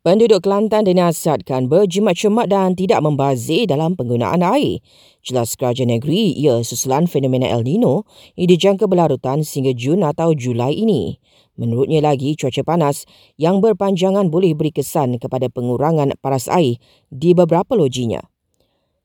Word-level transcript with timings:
Penduduk 0.00 0.48
Kelantan 0.48 0.88
dinasihatkan 0.88 1.68
berjimat 1.68 2.16
cermat 2.16 2.48
dan 2.48 2.72
tidak 2.72 3.04
membazir 3.04 3.68
dalam 3.68 4.00
penggunaan 4.00 4.40
air. 4.40 4.80
Jelas 5.20 5.52
kerajaan 5.60 5.92
negeri, 5.92 6.32
ia 6.40 6.64
susulan 6.64 7.04
fenomena 7.04 7.44
El 7.52 7.68
Nino 7.68 8.08
yang 8.32 8.48
dijangka 8.48 8.88
berlarutan 8.88 9.44
sehingga 9.44 9.76
Jun 9.76 10.00
atau 10.00 10.32
Julai 10.32 10.72
ini. 10.72 11.20
Menurutnya 11.60 12.00
lagi, 12.00 12.32
cuaca 12.32 12.64
panas 12.64 13.04
yang 13.36 13.60
berpanjangan 13.60 14.32
boleh 14.32 14.56
beri 14.56 14.72
kesan 14.72 15.20
kepada 15.20 15.52
pengurangan 15.52 16.16
paras 16.16 16.48
air 16.48 16.80
di 17.12 17.36
beberapa 17.36 17.76
lojinya. 17.76 18.24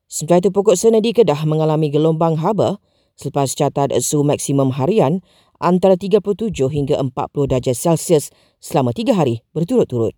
Sementara 0.07 0.47
itu, 0.47 0.55
pokok 0.55 0.79
senadi 0.79 1.11
Kedah 1.11 1.43
mengalami 1.43 1.91
gelombang 1.91 2.39
haba 2.39 2.79
selepas 3.19 3.51
catat 3.51 3.91
suhu 3.99 4.23
maksimum 4.23 4.71
harian 4.71 5.19
antara 5.59 5.99
37 5.99 6.55
hingga 6.71 7.03
40 7.03 7.51
darjah 7.51 7.75
Celsius 7.75 8.31
selama 8.63 8.95
tiga 8.95 9.11
hari 9.11 9.43
berturut-turut. 9.51 10.15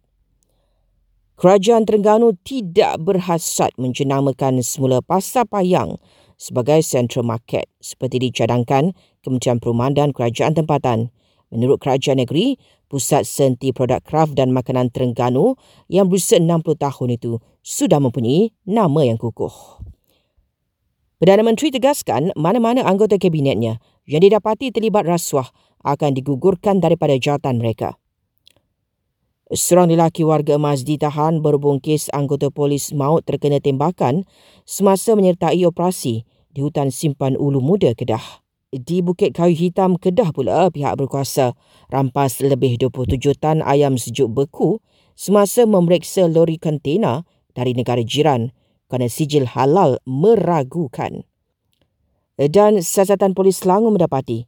Kerajaan 1.38 1.86
Terengganu 1.86 2.34
tidak 2.42 2.98
berhasrat 2.98 3.70
menjenamakan 3.78 4.58
semula 4.66 5.06
Pasar 5.06 5.46
Payang 5.46 6.02
sebagai 6.34 6.82
Central 6.82 7.30
Market 7.30 7.70
seperti 7.78 8.18
dicadangkan 8.18 8.98
Kementerian 9.22 9.62
Perumahan 9.62 9.94
dan 9.94 10.10
Kerajaan 10.18 10.58
Tempatan. 10.58 11.14
Menurut 11.54 11.78
Kerajaan 11.78 12.26
Negeri, 12.26 12.58
Pusat 12.90 13.30
Senti 13.30 13.70
Produk 13.70 14.02
Kraft 14.02 14.34
dan 14.34 14.50
Makanan 14.50 14.90
Terengganu 14.90 15.54
yang 15.86 16.10
berusia 16.10 16.42
60 16.42 16.74
tahun 16.74 17.10
itu 17.22 17.38
sudah 17.62 18.02
mempunyai 18.02 18.50
nama 18.66 19.06
yang 19.06 19.22
kukuh. 19.22 19.86
Perdana 21.22 21.46
Menteri 21.46 21.70
tegaskan 21.70 22.34
mana-mana 22.34 22.82
anggota 22.82 23.22
kabinetnya 23.22 23.78
yang 24.10 24.26
didapati 24.26 24.74
terlibat 24.74 25.06
rasuah 25.06 25.54
akan 25.86 26.18
digugurkan 26.18 26.82
daripada 26.82 27.14
jawatan 27.14 27.62
mereka. 27.62 27.94
Seorang 29.48 29.96
lelaki 29.96 30.28
warga 30.28 30.60
emas 30.60 30.84
ditahan 30.84 31.40
berhubung 31.40 31.80
kes 31.80 32.12
anggota 32.12 32.52
polis 32.52 32.92
maut 32.92 33.24
terkena 33.24 33.64
tembakan 33.64 34.28
semasa 34.68 35.16
menyertai 35.16 35.64
operasi 35.64 36.28
di 36.52 36.60
hutan 36.60 36.92
simpan 36.92 37.40
Ulu 37.40 37.64
Muda 37.64 37.96
Kedah. 37.96 38.44
Di 38.76 39.00
Bukit 39.00 39.32
Kayu 39.32 39.56
Hitam 39.56 39.96
Kedah 39.96 40.36
pula 40.36 40.68
pihak 40.68 41.00
berkuasa 41.00 41.56
rampas 41.88 42.44
lebih 42.44 42.76
27 42.76 43.40
tan 43.40 43.64
ayam 43.64 43.96
sejuk 43.96 44.28
beku 44.28 44.84
semasa 45.16 45.64
memeriksa 45.64 46.28
lori 46.28 46.60
kontena 46.60 47.24
dari 47.56 47.72
negara 47.72 48.04
jiran 48.04 48.52
kerana 48.92 49.08
sijil 49.08 49.48
halal 49.48 50.04
meragukan. 50.04 51.24
Dan 52.36 52.84
siasatan 52.84 53.32
polis 53.32 53.64
Selangor 53.64 53.96
mendapati 53.96 54.44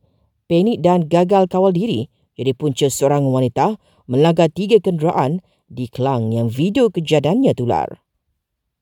panik 0.51 0.83
dan 0.83 1.07
gagal 1.07 1.47
kawal 1.47 1.71
diri 1.71 2.11
jadi 2.39 2.55
punca 2.55 2.87
seorang 2.87 3.27
wanita 3.27 3.75
melanggar 4.07 4.47
tiga 4.47 4.79
kenderaan 4.79 5.43
di 5.67 5.91
Kelang 5.91 6.31
yang 6.31 6.47
video 6.47 6.87
kejadiannya 6.87 7.51
tular. 7.51 7.99